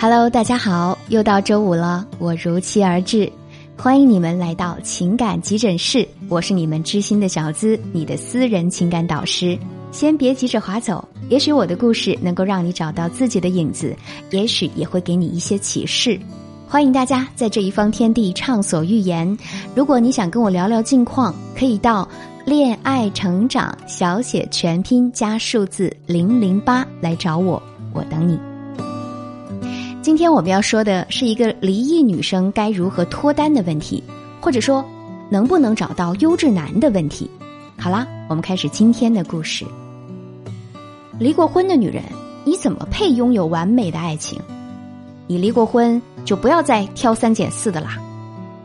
[0.00, 3.28] Hello，大家好，又到周五了，我如期而至，
[3.76, 9.58] 欢迎你们来到情感急诊室，我是你们知心的小资，你的私人情感导师。
[9.90, 13.92] 先别急着划走，也许我的故事能够让你找到自己的影子，
[14.30, 16.16] 也许也会给你一些启示。
[16.68, 19.36] 欢迎大家在这一方天地畅所欲言。
[19.74, 22.08] 如果你想跟我聊聊近况，可以到
[22.44, 27.60] 恋爱成长小写全拼加数字零零八来找我，
[27.92, 28.38] 我等你。
[30.00, 34.02] 今天我们要说的是一个离异女生该如何脱单的问题，
[34.40, 34.84] 或者说
[35.28, 37.28] 能不能找到优质男的问题。
[37.76, 39.66] 好啦，我们开始今天的故事。
[41.18, 42.02] 离过婚的女人，
[42.44, 44.40] 你怎么配拥有完美的爱情？
[45.26, 47.98] 你离过婚，就不要再挑三拣四的啦。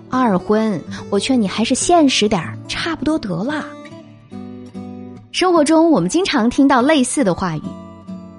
[0.10, 0.80] 二婚，
[1.10, 3.66] 我劝你还是现实点儿，差不多得了。
[5.32, 7.62] 生活中，我们经常听到类似的话语。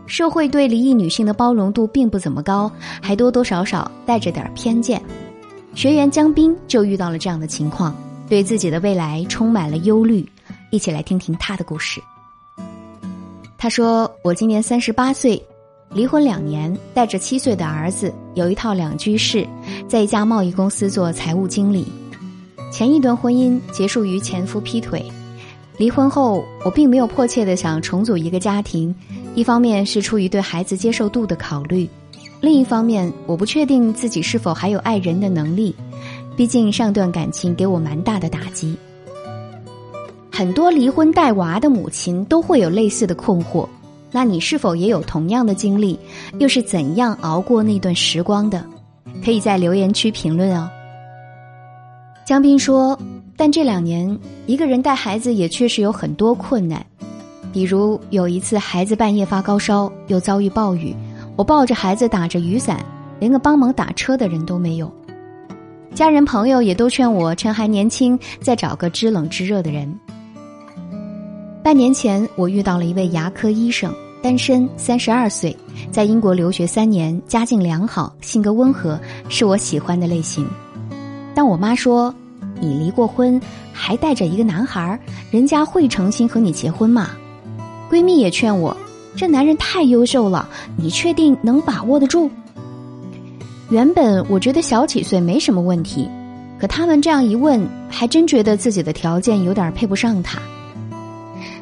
[0.06, 5.02] 社会对离异女性的包容度并不怎么高，还多多少少带着点偏见。
[5.74, 7.96] 学员江斌就遇到了这样的情况，
[8.28, 10.28] 对自己的未来充满了忧虑。
[10.70, 12.02] 一起来听听他的故事。
[13.56, 15.40] 他说：“我今年三十八岁，
[15.90, 19.46] 离婚两年，带着七岁的儿子，有一套两居室，
[19.88, 21.86] 在一家贸易公司做财务经理。
[22.70, 25.04] 前一段婚姻结束于前夫劈腿。
[25.78, 28.94] 离婚后，我并没有迫切的想重组一个家庭。”
[29.34, 31.88] 一方面是出于对孩子接受度的考虑，
[32.40, 35.74] 另一方面我不确定自己是否还有爱人的能力，
[36.36, 38.76] 毕竟上段感情给我蛮大的打击。
[40.30, 43.68] 很多离婚带娃的母亲都会有类似的困惑，
[44.12, 45.98] 那你是否也有同样的经历？
[46.38, 48.64] 又是怎样熬过那段时光的？
[49.24, 50.68] 可以在留言区评论哦。
[52.24, 52.98] 江斌说
[53.36, 56.84] ：“但这两年一个人带孩子也确实有很多困难。”
[57.54, 60.92] 比如有一次，孩子半夜发高烧，又遭遇暴雨，
[61.36, 62.84] 我抱着孩子打着雨伞，
[63.20, 64.92] 连个帮忙打车的人都没有。
[65.94, 69.88] 家人朋友也都劝我趁还年轻，再找个知冷知热的人。
[71.62, 75.56] 半年前，我遇到了一位牙科医生，单身，三十二岁，
[75.92, 78.98] 在英国留学三年，家境良好，性格温和，
[79.28, 80.44] 是我喜欢的类型。
[81.36, 82.12] 但我妈说
[82.60, 83.40] ：“你离过婚，
[83.72, 84.98] 还带着一个男孩，
[85.30, 87.10] 人家会诚心和你结婚吗？”
[87.94, 88.76] 闺蜜也劝我，
[89.14, 92.28] 这男人太优秀了，你确定能把握得住？
[93.70, 96.10] 原本我觉得小几岁没什么问题，
[96.58, 100.40] 可他们这样一问，还真觉得自己的条件有点配不上他。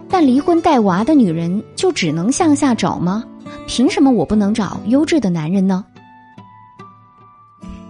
[0.09, 3.23] 但离婚带娃的女人就只能向下找吗？
[3.67, 5.85] 凭什么我不能找优质的男人呢？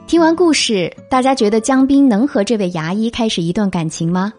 [0.09, 4.33] 听完故事，大家觉得江斌能和这位牙医开始一段感情吗？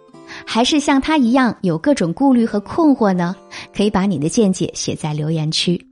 [0.46, 3.36] 还是像他一样有各种顾虑和困惑呢？
[3.76, 5.88] 可以把你的见解写在留言区。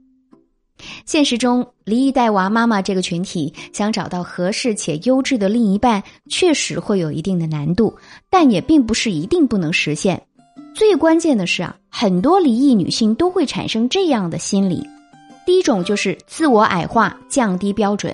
[1.06, 7.94] 现实中，离异带娃妈妈这个群体想找到合适且优质的另一半，确实会有一定的难度，
[8.28, 10.20] 但也并不是一定不能实现。
[10.74, 14.84] 最关键的是啊，很多离异女性都会产生这样的心理：
[15.46, 18.12] 第一种就是自我矮化，降低标准。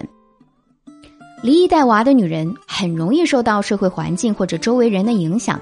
[1.43, 5.61] 离异带娃的女人很容易受到社会环境或者周围人的影响。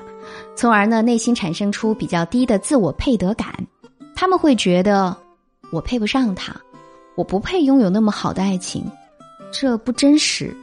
[0.54, 3.54] 从而呢，内心产生出比较低的自我配得感，
[4.14, 5.16] 他们会觉得
[5.70, 6.54] 我配不上他，
[7.14, 8.84] 我不配拥有那么好的爱情，
[9.52, 10.56] 这不真实。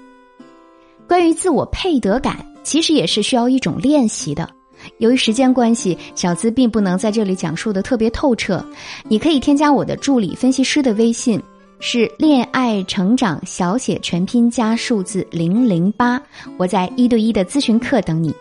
[1.07, 4.49] 关于自我配得感，其实也是需要一种练习的。
[4.97, 8.65] 由于时间关系，小资并不能在这里讲述的特别透彻。
[9.07, 11.41] 你可以添加我的助理分析师的微信，
[11.85, 16.19] 是恋爱成长小写全拼加数字零零八，
[16.55, 18.33] 我在一对一的咨询课等你。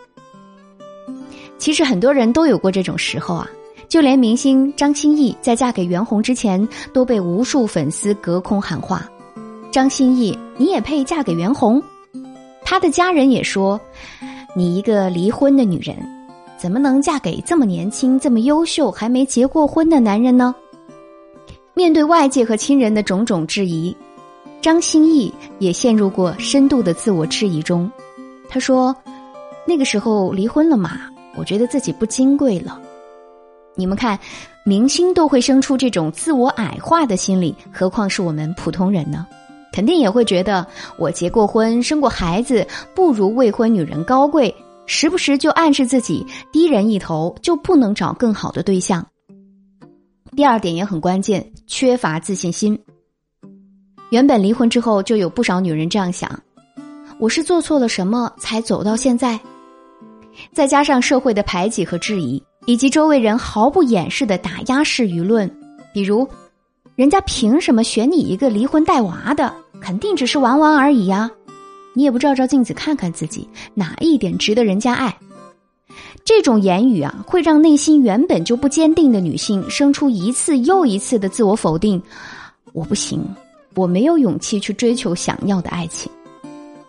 [1.57, 3.45] 其实很多人都有过这种时候啊，
[3.89, 9.05] 就连明星张歆艺在嫁给袁弘之前，都被无数粉丝隔空喊话
[9.69, 11.83] ：“张歆艺，你也配嫁给袁弘？”
[12.63, 13.77] 他的家人也说
[14.55, 15.97] ：“你一个离婚的女人，
[16.57, 20.55] 怎么能嫁给这么年轻、这么优秀、还没结过婚的男人呢？”
[21.73, 23.95] 面对外界和亲人的种种质疑，
[24.61, 27.91] 张歆艺也陷入过深度的自我质疑中。
[28.47, 28.95] 他说
[29.65, 32.79] ：“那个时候离婚了嘛。”我觉得自己不金贵了，
[33.73, 34.19] 你们看，
[34.63, 39.25] 明星都会生出这种自我矮化的心理，何况是我们普通人呢？
[39.71, 44.53] 肯定也会觉得我结过婚、生过孩子，不如未婚女人高贵，
[44.85, 49.03] 时不时就暗示自己低人一头，就不能找更好的对象。
[50.35, 52.77] 第二点也很关键，缺乏自信心。
[54.09, 56.39] 原本离婚之后就有不少女人这样想：
[57.19, 59.39] 我是做错了什么才走到现在？
[60.51, 65.49] 再加上社会的排挤和质疑，以及周围人毫不掩饰的打压式舆论，
[65.93, 66.27] 比如，
[66.95, 69.53] 人家凭什么选你一个离婚带娃的？
[69.79, 71.29] 肯定只是玩玩而已呀！
[71.93, 75.15] 你也不照照镜子看看自己，哪一点值得人家爱？
[76.25, 82.01] 这种言语啊，会让内心原本就不坚定的女性生出一次又一次的自我否定。
[82.71, 83.21] 我不行，
[83.75, 86.11] 我没有勇气去追求想要的爱情。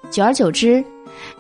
[0.09, 0.83] 久而久之，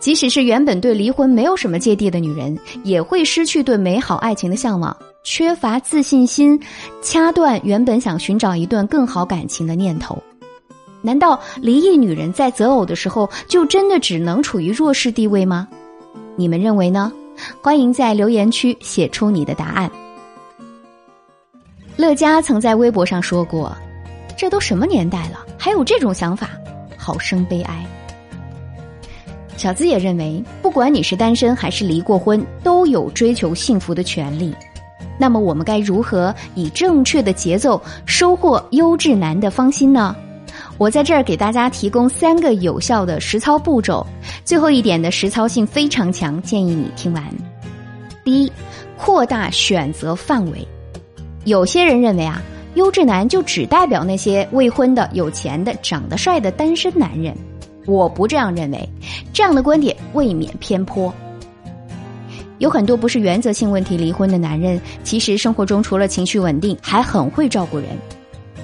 [0.01, 6.61] 即使是原本对离婚没有什么芥蒂的女人，也会失去对美好爱情的向往，缺乏自信心，
[7.01, 10.21] 掐断原本想寻找一段更好感情的念头。
[11.01, 15.69] 难道离异女人在择偶的时候就真的只能处于弱势地位吗？
[16.35, 17.13] 你们认为呢？
[17.63, 19.91] 欢迎在留言区写出你的答案。
[21.97, 23.77] 乐嘉曾在微博上说过
[24.37, 26.51] ：“这都什么年代了，还有这种想法，
[26.97, 27.87] 好生悲哀。”
[29.57, 34.53] 小资也认为，不管你是单身还是离过婚，都有追求幸福的权利。
[35.17, 40.17] 那么，我们该如何以正确的节奏收获优质男的芳心呢？
[40.77, 44.05] 我在这儿给大家提供三个有效的实操步骤，
[44.45, 47.25] 最后一点的实操性非常强，建议你听完。
[48.25, 48.53] 第一，
[48.97, 50.67] 扩大选择范围。
[51.45, 52.43] 有些人认为啊，
[52.75, 57.37] 优质男就只代表那些未婚的、有钱的、长得帅的单身男人。
[57.87, 58.89] 我不这样认为，
[59.33, 61.13] 这样的观点未免偏颇。
[62.59, 67.89] 有很多不是原则性问题离婚的男人，其实生活中除了情绪稳定，还很会照顾人。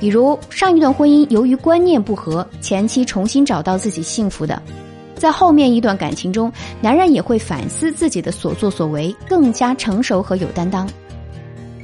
[0.00, 4.60] 比如上一段婚姻由于观念不合，前妻重新找到自己幸福的，
[5.14, 6.50] 在后面一段感情中，
[6.80, 10.88] 男人也会反思自己的所作所为，更加成熟和有担当。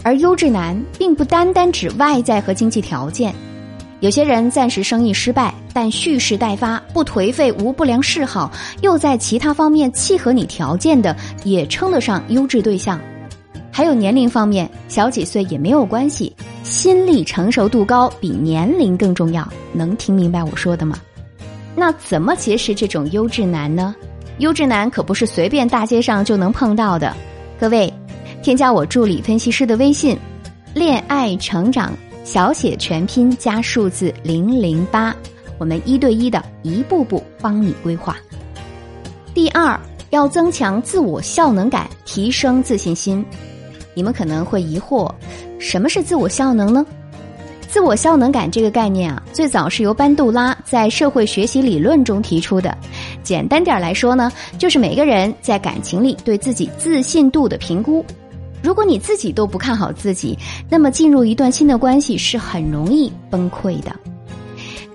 [0.02, 3.34] 而优质男并不单单指外在和经济条件，
[4.00, 11.14] 有些人暂时生意失败，但蓄势待发，不颓废，无不良嗜好，又在其他方面契合你条件的，
[11.44, 12.98] 也称得上优质对象。
[13.70, 16.34] 还有年龄方面，小几岁也没有关系。
[16.68, 20.98] 心理成熟度高比年龄更重要，能听明白我说的吗？
[21.76, 23.94] 那怎么结识这种优质男呢？
[24.38, 27.16] 优质男可不是随便大街上就能碰到的。
[27.58, 27.92] 各位，
[28.42, 30.18] 添加我助理分析师的微信
[30.74, 31.92] “恋爱成长”
[32.24, 35.14] 小写全拼加数字零零八，
[35.58, 38.16] 我们一对一的一步步帮你规划。
[39.32, 39.78] 第二，
[40.10, 43.24] 要增强自我效能感，提升自信心。
[43.94, 45.08] 你们可能会疑惑。
[45.58, 46.84] 什么是自我效能呢？
[47.68, 52.76] 自我效能感这个概念啊，最早是由班杜拉在社会学习理论中提出的。
[53.22, 58.04] 简单点来说呢，就是每个人在感情里对自己自信度的评估。
[58.62, 60.38] 如果你自己都不看好自己，
[60.70, 63.94] 那么进入一段新的关系是很容易崩溃的。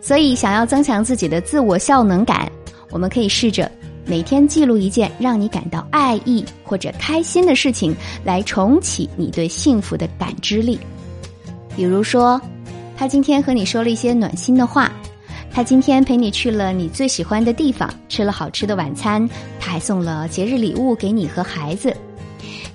[0.01, 2.51] 所以，想要增强自己的自我效能感，
[2.89, 3.69] 我们可以试着。
[4.11, 10.77] 每天记录一件让你感到爱意或者开心的事情，来重启你对幸福的感知力。
[11.77, 12.39] 比如说，
[12.97, 14.91] 他今天和你说了一些暖心的话，
[15.49, 19.25] 他今天陪你去了你最喜欢的地方，吃了好吃的晚餐，
[19.61, 21.95] 他还送了节日礼物给你和孩子。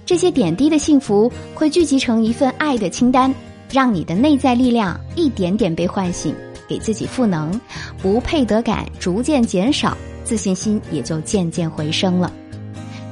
[0.06, 3.30] 这些点滴的幸福会聚集成一份爱的清单，
[3.70, 6.34] 让你的内在力量一点点被唤醒，
[6.66, 7.60] 给自己赋能，
[8.00, 9.94] 不配得感逐渐减少。
[10.26, 12.32] 自信心也就渐渐回升了。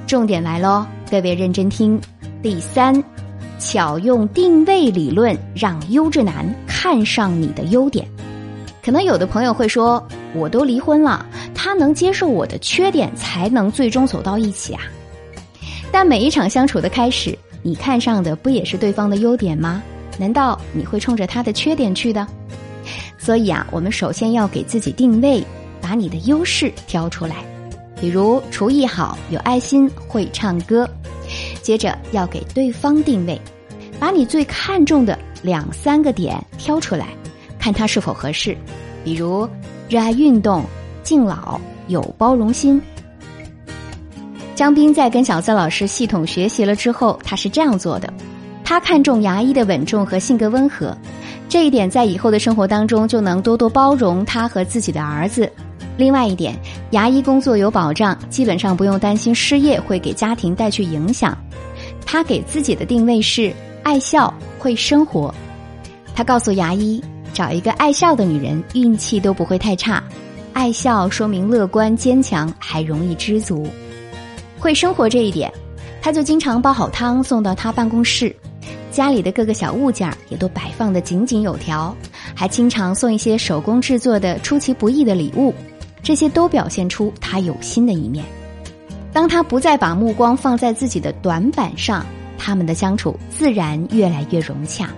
[0.04, 1.98] 重点来喽，各位认真听。
[2.42, 3.02] 第三，
[3.60, 8.04] 巧用定位理论让优质男看上你的优点。
[8.82, 11.24] 可能有的朋友会说，我都离婚了，
[11.54, 14.82] 他能接受我的缺点，才能最终走到一起啊。
[15.92, 19.80] 但每一场相处的开始，你看上的不也是对方的优点吗？
[20.18, 22.26] 难道你会冲着他的缺点去的？
[23.16, 25.42] 所以啊，我们首先要给自己定位。
[25.84, 27.44] 把你的优势挑出来，
[28.00, 30.88] 比如厨艺好、有爱心、会唱歌。
[31.60, 33.38] 接着要给对方定位，
[34.00, 37.08] 把你最看重的两三个点挑出来，
[37.58, 38.56] 看他是否合适。
[39.04, 39.46] 比如
[39.86, 40.64] 热爱运动、
[41.02, 42.80] 敬老、有包容心。
[44.54, 48.10] 江斌在跟小资老师系统学习了之后，他是这样做的：
[48.64, 50.96] 他看重牙医的稳重和性格温和，
[51.46, 55.52] 这一点在以后的生活当中就能多多包容他和自己的儿子。
[55.96, 56.58] 另外一点，
[56.90, 61.36] 牙医工作有保障，基本上不用担心失业会给家庭带去影响。
[62.04, 65.32] 他给自己的定位是爱笑会生活。
[66.14, 70.02] 他告诉牙医，找一个爱笑的女人，运气都不会太差。
[70.52, 73.66] 爱笑说明乐观坚强，还容易知足。
[74.58, 75.52] 会生活这一点，
[76.00, 78.34] 他就经常煲好汤送到他办公室，
[78.90, 81.94] 家里的各个小物件也都摆放的井井有条，
[82.34, 85.52] 还经常送一些手工制作的出其不意的礼物。
[86.04, 88.24] 这些都表现出他有心的一面。
[89.12, 92.04] 当他不再把目光放在自己的短板上，
[92.38, 94.88] 他们的相处自然越来越融洽。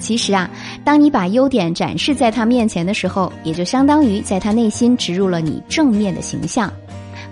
[0.00, 0.50] 其实啊，
[0.82, 6.72] 当你把优点展示在他面前的时候，也就相当于在他内心植入了你正面的形象。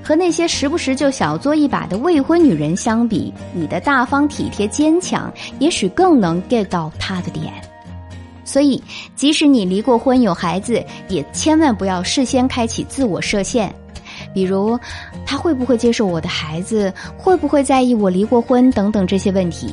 [0.03, 7.53] 和那些时不时就小作一把的未婚女人相比，你的大方、体贴、坚强，也许更能 get 到他的点。
[8.51, 8.83] 所以，
[9.15, 13.73] 即使你离过婚、有孩子，也千万不要事先开启自我设限。
[14.35, 14.77] 比如，
[15.25, 16.93] 他会不会接受我的孩子？
[17.17, 18.69] 会不会在意我离过婚？
[18.73, 19.73] 等等这些问题。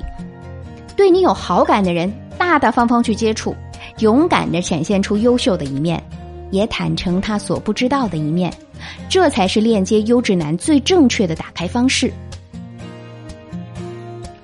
[0.95, 3.55] 对你有好感的人，大大方方去接触，
[3.97, 5.99] 勇敢的展现出优秀的一面，
[6.51, 8.53] 也坦诚他所不知道的一面，
[9.09, 12.13] 这才是链接优质男最正确的打开方式。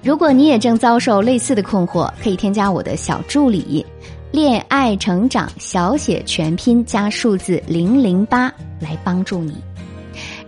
[0.02, 3.86] 如果你也正遭受类似的困惑，可以添加我的小助理
[4.34, 9.56] “恋爱成长”小写全拼加数字零零八来帮助你。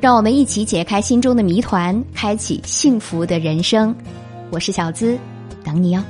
[0.01, 3.95] 让我们一起解开心中的谜团，开启幸福的人生。
[4.49, 5.15] 我是小资。
[5.63, 6.03] 等你哦。